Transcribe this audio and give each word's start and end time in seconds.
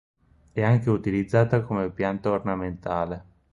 È 0.51 0.63
anche 0.63 0.89
utilizzata 0.89 1.61
come 1.61 1.91
pianta 1.91 2.31
ornamentale. 2.31 3.23